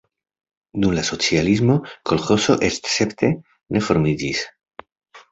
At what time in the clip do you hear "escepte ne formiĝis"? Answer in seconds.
2.69-4.41